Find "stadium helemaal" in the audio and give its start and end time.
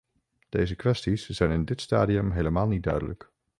1.81-2.67